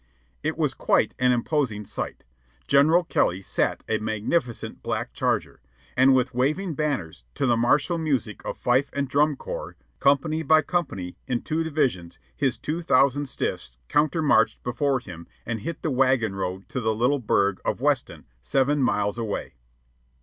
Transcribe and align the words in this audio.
It 0.41 0.57
was 0.57 0.73
quite 0.73 1.13
an 1.19 1.31
imposing 1.31 1.85
sight. 1.85 2.23
General 2.67 3.03
Kelly 3.03 3.43
sat 3.43 3.83
a 3.87 3.99
magnificent 3.99 4.81
black 4.81 5.13
charger, 5.13 5.61
and 5.95 6.15
with 6.15 6.33
waving 6.33 6.73
banners, 6.73 7.23
to 7.35 7.45
the 7.45 7.55
martial 7.55 7.99
music 7.99 8.43
of 8.43 8.57
fife 8.57 8.89
and 8.93 9.07
drum 9.07 9.35
corps, 9.35 9.75
company 9.99 10.41
by 10.41 10.63
company, 10.63 11.17
in 11.27 11.43
two 11.43 11.63
divisions, 11.63 12.17
his 12.35 12.57
two 12.57 12.81
thousand 12.81 13.27
stiffs 13.27 13.77
countermarched 13.89 14.63
before 14.63 14.99
him 14.99 15.27
and 15.45 15.59
hit 15.59 15.83
the 15.83 15.91
wagon 15.91 16.33
road 16.33 16.67
to 16.69 16.81
the 16.81 16.95
little 16.95 17.19
burg 17.19 17.61
of 17.63 17.79
Weston, 17.79 18.25
seven 18.41 18.81
miles 18.81 19.19
away. 19.19 19.53